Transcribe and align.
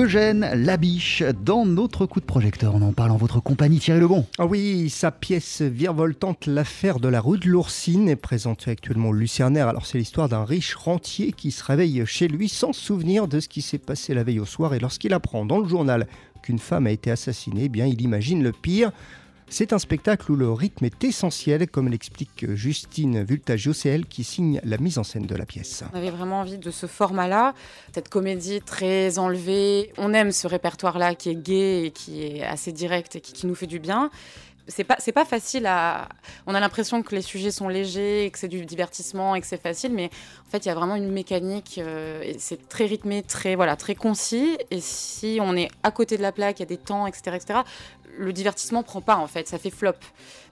Eugène 0.00 0.48
Labiche. 0.54 1.22
Dans 1.44 1.66
notre 1.66 2.06
coup 2.06 2.20
de 2.20 2.24
projecteur, 2.24 2.74
on 2.74 2.80
en 2.80 2.92
parle 2.94 3.10
en 3.10 3.18
votre 3.18 3.38
compagnie, 3.40 3.80
Thierry 3.80 4.00
Lebon. 4.00 4.24
Ah 4.38 4.46
oui, 4.46 4.88
sa 4.88 5.10
pièce 5.10 5.60
virevoltante, 5.60 6.46
L'affaire 6.46 7.00
de 7.00 7.08
la 7.08 7.20
rue 7.20 7.38
de 7.38 7.46
l'Oursine, 7.48 8.08
est 8.08 8.16
présentée 8.16 8.70
actuellement 8.70 9.10
au 9.10 9.12
Lucernaire. 9.12 9.68
Alors, 9.68 9.84
c'est 9.84 9.98
l'histoire 9.98 10.30
d'un 10.30 10.46
riche 10.46 10.74
rentier 10.74 11.32
qui 11.32 11.50
se 11.50 11.62
réveille 11.62 12.02
chez 12.06 12.28
lui 12.28 12.48
sans 12.48 12.72
souvenir 12.72 13.28
de 13.28 13.40
ce 13.40 13.48
qui 13.48 13.60
s'est 13.60 13.76
passé 13.76 14.14
la 14.14 14.24
veille 14.24 14.40
au 14.40 14.46
soir. 14.46 14.72
Et 14.72 14.78
lorsqu'il 14.78 15.12
apprend 15.12 15.44
dans 15.44 15.58
le 15.58 15.68
journal 15.68 16.06
qu'une 16.42 16.58
femme 16.58 16.86
a 16.86 16.92
été 16.92 17.10
assassinée, 17.10 17.64
eh 17.64 17.68
bien, 17.68 17.84
il 17.84 18.00
imagine 18.00 18.42
le 18.42 18.52
pire. 18.52 18.92
C'est 19.52 19.72
un 19.72 19.80
spectacle 19.80 20.30
où 20.30 20.36
le 20.36 20.52
rythme 20.52 20.84
est 20.84 21.02
essentiel, 21.02 21.68
comme 21.68 21.88
l'explique 21.88 22.46
Justine 22.54 23.24
Vultagio, 23.24 23.72
c'est 23.72 23.88
elle 23.88 24.06
qui 24.06 24.22
signe 24.22 24.60
la 24.62 24.78
mise 24.78 24.96
en 24.96 25.02
scène 25.02 25.26
de 25.26 25.34
la 25.34 25.44
pièce. 25.44 25.82
On 25.92 25.98
avait 25.98 26.12
vraiment 26.12 26.40
envie 26.40 26.56
de 26.56 26.70
ce 26.70 26.86
format-là, 26.86 27.54
cette 27.92 28.08
comédie 28.08 28.60
très 28.60 29.18
enlevée. 29.18 29.92
On 29.98 30.14
aime 30.14 30.30
ce 30.30 30.46
répertoire-là 30.46 31.16
qui 31.16 31.30
est 31.30 31.34
gai 31.34 31.86
et 31.86 31.90
qui 31.90 32.22
est 32.22 32.44
assez 32.44 32.70
direct 32.70 33.16
et 33.16 33.20
qui, 33.20 33.44
nous 33.44 33.56
fait 33.56 33.66
du 33.66 33.80
bien 33.80 34.10
c'est 34.68 34.84
pas 34.84 34.98
pas 35.14 35.24
facile 35.24 35.66
à 35.66 36.08
on 36.46 36.54
a 36.54 36.60
l'impression 36.60 37.02
que 37.02 37.14
les 37.16 37.22
sujets 37.22 37.50
sont 37.50 37.68
légers 37.68 38.30
que 38.32 38.38
c'est 38.38 38.46
du 38.46 38.64
divertissement 38.64 39.34
et 39.34 39.40
que 39.40 39.46
c'est 39.46 39.60
facile 39.60 39.92
mais 39.92 40.10
en 40.46 40.50
fait 40.50 40.64
il 40.64 40.68
y 40.68 40.70
a 40.70 40.74
vraiment 40.74 40.94
une 40.94 41.10
mécanique 41.10 41.80
euh, 41.82 42.32
c'est 42.38 42.68
très 42.68 42.84
rythmé 42.84 43.24
très 43.24 43.56
voilà 43.56 43.74
très 43.74 43.96
concis 43.96 44.56
et 44.70 44.80
si 44.80 45.38
on 45.40 45.56
est 45.56 45.70
à 45.82 45.90
côté 45.90 46.16
de 46.16 46.22
la 46.22 46.30
plaque 46.30 46.60
il 46.60 46.62
y 46.62 46.64
a 46.64 46.68
des 46.68 46.76
temps 46.76 47.08
etc 47.08 47.34
etc 47.34 47.60
le 48.20 48.32
divertissement 48.32 48.82
prend 48.82 49.00
pas 49.00 49.16
en 49.16 49.26
fait, 49.26 49.48
ça 49.48 49.58
fait 49.58 49.70
flop. 49.70 49.92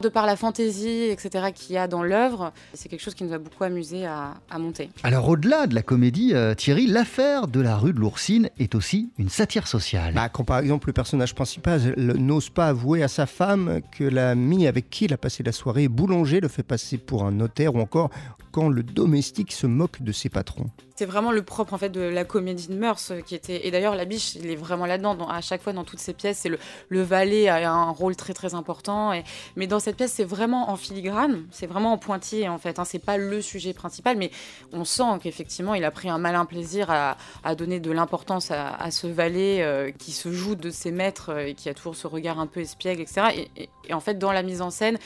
De 0.01 0.09
par 0.09 0.27
la 0.27 0.37
fantaisie, 0.37 1.05
etc. 1.05 1.53
qu'il 1.55 1.75
y 1.75 1.79
a 1.79 1.89
dans 1.89 2.03
l'œuvre, 2.03 2.53
c'est 2.73 2.89
quelque 2.89 3.01
chose 3.01 3.15
qui 3.15 3.25
nous 3.25 3.33
a 3.33 3.39
beaucoup 3.39 3.65
amusé 3.65 4.07
à, 4.07 4.35
monter. 4.59 4.91
Alors 5.03 5.29
au-delà 5.29 5.67
de 5.67 5.75
la 5.75 5.83
comédie, 5.83 6.35
euh, 6.35 6.55
Thierry, 6.55 6.87
l'affaire 6.87 7.47
de 7.47 7.61
la 7.61 7.77
rue 7.77 7.93
de 7.93 8.01
l'Oursine 8.01 8.51
est 8.59 8.75
aussi 8.75 9.11
une 9.19 9.29
satire 9.29 9.67
sociale. 9.67 10.15
Bah, 10.15 10.29
quand 10.29 10.45
par 10.45 10.59
exemple 10.59 10.89
le 10.89 10.92
personnage 10.92 11.34
principal 11.34 11.95
n'ose 11.97 12.51
pas 12.51 12.69
avouer 12.69 13.03
à 13.03 13.09
sa 13.09 13.27
femme 13.27 13.81
que 13.92 14.05
l'ami 14.05 14.67
avec 14.67 14.91
qui 14.91 15.05
il 15.05 15.12
a 15.12 15.19
passé 15.19 15.42
la 15.42 15.53
soirée 15.53 15.89
boulanger 15.89 16.41
le 16.41 16.48
fait 16.48 16.62
passer 16.62 16.98
pour 16.98 17.25
un 17.25 17.33
notaire 17.33 17.75
ou 17.75 17.81
encore 17.81 18.11
quand 18.51 18.69
le 18.69 18.83
domestique 18.83 19.53
se 19.53 19.67
moque 19.67 20.03
de 20.03 20.12
ses 20.12 20.29
patrons. 20.29 20.70
C'est 20.97 21.05
vraiment 21.05 21.31
le 21.31 21.42
propre 21.42 21.75
en 21.75 21.79
fait 21.79 21.91
de 21.91 22.01
la 22.01 22.25
comédie 22.25 22.69
de 22.69 22.75
mœurs 22.75 23.12
qui 23.27 23.35
était 23.35 23.67
et 23.67 23.70
d'ailleurs 23.70 23.95
la 23.95 24.05
biche 24.05 24.35
il 24.35 24.51
est 24.51 24.57
vraiment 24.57 24.87
là-dedans 24.87 25.29
à 25.29 25.41
chaque 25.41 25.62
fois 25.62 25.73
dans 25.73 25.85
toutes 25.85 26.01
ses 26.01 26.12
pièces 26.12 26.39
c'est 26.39 26.48
le, 26.48 26.59
le 26.89 27.03
valet 27.03 27.48
un 27.64 27.91
rôle 27.91 28.17
très 28.17 28.34
très 28.34 28.55
important 28.55 29.12
mais 29.56 29.67
dans 29.67 29.81
cette 29.81 29.97
pièce 29.97 30.12
c'est 30.12 30.25
vraiment 30.25 30.70
en 30.70 30.77
filigrane 30.77 31.47
c'est 31.51 31.67
vraiment 31.67 31.92
en 31.92 31.98
pointillé 31.98 32.48
en 32.48 32.59
fait 32.59 32.78
hein, 32.78 32.84
c'est 32.84 32.98
pas 32.98 33.17
le 33.17 33.42
sujet 33.42 33.73
principal 33.73 34.17
mais 34.17 34.31
on 34.73 34.84
sent 34.84 35.19
qu'effectivement 35.23 35.75
il 35.75 35.84
a 35.84 35.91
pris 35.91 36.09
un 36.09 36.19
malin 36.19 36.45
plaisir 36.45 36.91
à, 36.91 37.17
à 37.45 37.55
donner 37.55 37.81
de 37.81 37.91
l'importance 37.91 38.51
à, 38.51 38.91
ce 38.91 39.06
valet 39.06 39.62
euh, 39.62 39.91
qui 39.91 40.12
se 40.12 40.33
joue 40.33 40.55
de 40.55 40.70
ses 40.70 40.91
maîtres 40.91 41.31
euh, 41.31 41.47
et 41.47 41.55
qui 41.55 41.69
a 41.69 41.75
toujours 41.75 41.95
ce 41.95 42.06
regard 42.06 42.39
un 42.39 42.47
peu 42.47 42.61
espiègle 42.61 43.03
etc 43.03 43.48
et, 43.56 43.69
et 43.89 43.95
en 43.95 44.01
fait 44.01 44.19
dans 44.19 44.33
la 44.33 44.42
mise 44.42 44.62
en 44.62 44.70
scène 44.70 44.98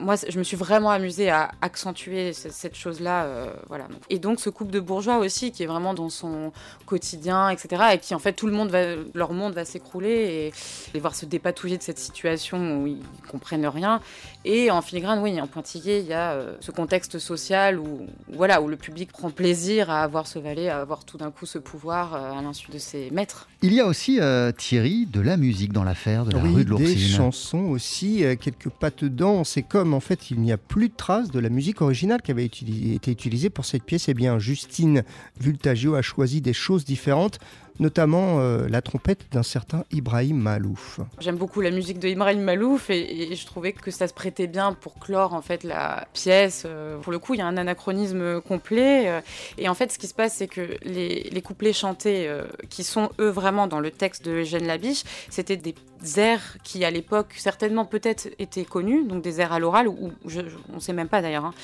moi, 0.00 0.14
je 0.28 0.38
me 0.38 0.42
suis 0.42 0.56
vraiment 0.56 0.90
amusée 0.90 1.30
à 1.30 1.50
accentuer 1.60 2.32
cette 2.32 2.74
chose-là. 2.74 3.24
Euh, 3.24 3.52
voilà. 3.68 3.86
Et 4.08 4.18
donc, 4.18 4.40
ce 4.40 4.50
couple 4.50 4.72
de 4.72 4.80
bourgeois 4.80 5.18
aussi, 5.18 5.52
qui 5.52 5.62
est 5.62 5.66
vraiment 5.66 5.94
dans 5.94 6.08
son 6.08 6.52
quotidien, 6.86 7.50
etc., 7.50 7.82
et 7.94 7.98
qui, 7.98 8.14
en 8.14 8.18
fait, 8.18 8.32
tout 8.32 8.46
le 8.46 8.52
monde 8.52 8.70
va, 8.70 8.96
leur 9.14 9.32
monde 9.32 9.52
va 9.52 9.64
s'écrouler 9.64 10.10
et 10.10 10.52
les 10.94 11.00
voir 11.00 11.14
se 11.14 11.26
dépatouiller 11.26 11.76
de 11.76 11.82
cette 11.82 11.98
situation 11.98 12.80
où 12.80 12.86
ils 12.86 13.02
comprennent 13.30 13.66
rien. 13.66 14.00
Et 14.44 14.70
en 14.70 14.80
filigrane, 14.80 15.20
oui, 15.20 15.38
en 15.40 15.46
pointillé, 15.46 16.00
il 16.00 16.06
y 16.06 16.14
a 16.14 16.32
euh, 16.32 16.56
ce 16.60 16.70
contexte 16.70 17.18
social 17.18 17.78
où, 17.78 18.06
voilà, 18.32 18.62
où 18.62 18.68
le 18.68 18.76
public 18.76 19.12
prend 19.12 19.30
plaisir 19.30 19.90
à 19.90 20.02
avoir 20.02 20.26
ce 20.26 20.38
valet, 20.38 20.68
à 20.68 20.80
avoir 20.80 21.04
tout 21.04 21.18
d'un 21.18 21.30
coup 21.30 21.44
ce 21.44 21.58
pouvoir 21.58 22.14
euh, 22.14 22.38
à 22.38 22.42
l'insu 22.42 22.70
de 22.70 22.78
ses 22.78 23.10
maîtres. 23.10 23.48
Il 23.62 23.74
y 23.74 23.80
a 23.80 23.86
aussi, 23.86 24.18
Thierry, 24.56 25.06
de 25.06 25.20
la 25.20 25.36
musique 25.36 25.72
dans 25.72 25.84
l'affaire 25.84 26.24
de 26.24 26.32
la 26.32 26.40
rue 26.40 26.64
de 26.64 26.70
l'Oursine. 26.70 26.94
Des 26.94 26.98
chansons 26.98 27.66
aussi, 27.66 28.24
quelques 28.40 28.70
pattes 28.70 29.04
dedans. 29.04 29.44
C'est 29.44 29.62
comme 29.62 29.89
en 29.94 30.00
fait 30.00 30.30
il 30.30 30.40
n'y 30.40 30.52
a 30.52 30.56
plus 30.56 30.88
de 30.88 30.94
traces 30.96 31.30
de 31.30 31.38
la 31.38 31.48
musique 31.48 31.82
originale 31.82 32.22
qui 32.22 32.30
avait 32.30 32.44
été 32.44 33.10
utilisée 33.10 33.50
pour 33.50 33.64
cette 33.64 33.84
pièce, 33.84 34.08
eh 34.08 34.14
bien 34.14 34.38
Justine 34.38 35.04
Vultagio 35.40 35.94
a 35.94 36.02
choisi 36.02 36.40
des 36.40 36.52
choses 36.52 36.84
différentes 36.84 37.38
notamment 37.80 38.38
euh, 38.38 38.68
la 38.68 38.82
trompette 38.82 39.26
d'un 39.32 39.42
certain 39.42 39.84
Ibrahim 39.90 40.36
Malouf. 40.36 41.00
J'aime 41.18 41.36
beaucoup 41.36 41.62
la 41.62 41.70
musique 41.70 41.98
de 41.98 42.08
Ibrahim 42.08 42.42
Malouf 42.42 42.90
et, 42.90 43.34
je 43.34 43.46
trouvais 43.46 43.72
que 43.72 43.90
ça 43.90 44.06
se 44.06 44.14
prêtait 44.14 44.46
bien 44.46 44.74
pour 44.74 44.98
clore 44.98 45.32
en 45.32 45.40
fait 45.40 45.64
la 45.64 46.06
pièce. 46.12 46.64
Euh, 46.66 46.98
pour 46.98 47.10
le 47.10 47.18
coup, 47.18 47.34
il 47.34 47.38
y 47.38 47.40
a 47.40 47.46
un 47.46 47.56
anachronisme 47.56 48.40
complet 48.42 49.08
euh, 49.08 49.20
et 49.56 49.68
en 49.68 49.74
fait, 49.74 49.90
ce 49.90 49.98
qui 49.98 50.06
se 50.06 50.14
passe, 50.14 50.36
c'est 50.36 50.46
que 50.46 50.76
les, 50.82 51.40
couplets 51.42 51.72
chantés, 51.72 52.30
qui 52.68 52.84
sont 52.84 53.08
eux 53.18 53.30
vraiment 53.30 53.66
dans 53.66 53.80
le 53.80 53.90
texte 53.90 54.26
de 54.26 54.42
Eugène 54.42 54.66
Labiche, 54.66 55.04
c'était 55.30 55.56
des 55.56 55.74
airs 56.16 56.56
qui 56.62 56.84
à 56.84 56.90
l'époque 56.90 57.34
certainement 57.36 57.84
peut-être 57.84 58.28
étaient 58.38 58.64
connus, 58.64 59.04
donc 59.04 59.22
des 59.22 59.40
airs 59.40 59.52
à 59.52 59.58
l'oral 59.58 59.88
ou 59.88 60.12
on 60.24 60.74
ne 60.74 60.80
sait 60.80 60.92
même 60.92 61.08
pas 61.08 61.22
d'ailleurs. 61.22 61.44
Hein. 61.44 61.54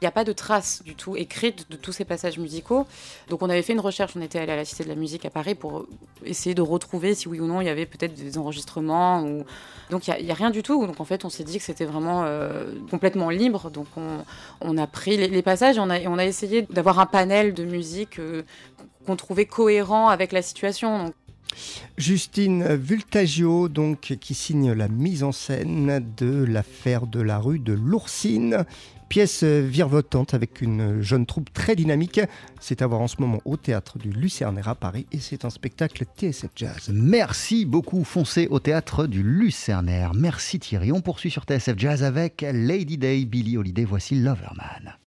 Il 0.00 0.04
n'y 0.04 0.08
a 0.08 0.12
pas 0.12 0.24
de 0.24 0.32
traces 0.32 0.82
du 0.84 0.94
tout 0.94 1.16
écrites 1.16 1.70
de 1.70 1.76
tous 1.76 1.92
ces 1.92 2.04
passages 2.04 2.38
musicaux. 2.38 2.86
Donc 3.28 3.42
on 3.42 3.50
avait 3.50 3.62
fait 3.62 3.72
une 3.72 3.80
recherche, 3.80 4.12
on 4.16 4.20
était 4.20 4.38
allé 4.38 4.52
à 4.52 4.56
la 4.56 4.64
Cité 4.64 4.84
de 4.84 4.88
la 4.88 4.94
Musique 4.94 5.24
à 5.24 5.30
Paris 5.30 5.54
pour 5.62 5.86
essayer 6.24 6.56
de 6.56 6.60
retrouver 6.60 7.14
si 7.14 7.28
oui 7.28 7.38
ou 7.38 7.46
non 7.46 7.60
il 7.60 7.66
y 7.66 7.70
avait 7.70 7.86
peut-être 7.86 8.14
des 8.14 8.36
enregistrements. 8.36 9.22
Ou... 9.22 9.44
Donc 9.90 10.08
il 10.08 10.24
n'y 10.24 10.30
a, 10.32 10.34
rien 10.34 10.50
du 10.50 10.64
tout. 10.64 10.84
Donc 10.88 10.98
en 10.98 11.04
fait, 11.04 11.24
on 11.24 11.30
s'est 11.30 11.44
dit 11.44 11.58
que 11.58 11.62
c'était 11.62 11.84
vraiment 11.84 12.24
euh, 12.24 12.74
complètement 12.90 13.30
libre. 13.30 13.70
Donc 13.70 13.86
on, 14.60 14.76
a 14.76 14.86
pris 14.88 15.16
les, 15.16 15.42
passages 15.42 15.76
et 15.76 15.80
on 15.80 15.88
a, 15.88 16.00
on 16.08 16.18
a 16.18 16.24
essayé 16.24 16.62
d'avoir 16.62 16.98
un 16.98 17.06
panel 17.06 17.54
de 17.54 17.64
musique 17.64 18.18
euh, 18.18 18.42
qu'on 19.06 19.14
trouvait 19.14 19.46
cohérent 19.46 20.08
avec 20.08 20.32
la 20.32 20.42
situation. 20.42 21.14
Justine 21.98 22.74
Vultagio, 22.74 23.68
donc, 23.68 24.16
qui 24.20 24.34
signe 24.34 24.72
la 24.72 24.88
mise 24.88 25.22
en 25.22 25.32
scène 25.32 26.04
de 26.16 26.44
l'affaire 26.44 27.06
de 27.06 27.20
la 27.20 27.38
rue 27.38 27.58
de 27.58 27.72
l'Oursine. 27.72 28.64
Pièce 29.12 29.44
virevoltante 29.44 30.32
avec 30.32 30.62
une 30.62 31.02
jeune 31.02 31.26
troupe 31.26 31.52
très 31.52 31.76
dynamique. 31.76 32.22
C'est 32.60 32.80
à 32.80 32.86
voir 32.86 33.02
en 33.02 33.08
ce 33.08 33.16
moment 33.20 33.40
au 33.44 33.58
théâtre 33.58 33.98
du 33.98 34.10
Lucernaire 34.10 34.68
à 34.68 34.74
Paris 34.74 35.06
et 35.12 35.18
c'est 35.18 35.44
un 35.44 35.50
spectacle 35.50 36.06
TSF 36.16 36.48
Jazz. 36.56 36.90
Merci 36.90 37.66
beaucoup, 37.66 38.04
foncez 38.04 38.48
au 38.50 38.58
théâtre 38.58 39.06
du 39.06 39.22
Lucernaire. 39.22 40.14
Merci 40.14 40.60
Thierry. 40.60 40.92
On 40.92 41.02
poursuit 41.02 41.30
sur 41.30 41.44
TSF 41.44 41.74
Jazz 41.76 42.02
avec 42.02 42.40
Lady 42.40 42.96
Day, 42.96 43.26
Billy 43.26 43.58
Holiday. 43.58 43.84
Voici 43.84 44.14
Loverman. 44.14 45.01